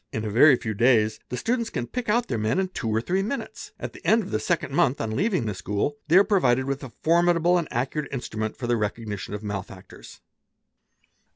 [0.11, 2.89] In a very few days the | students can pick out their men in two
[2.89, 3.71] or three minutes.
[3.79, 6.83] At the en of the second month, on leaving the school, they are provided with
[7.03, 10.21] formidable and accurate instrument for the recognition of malefactors.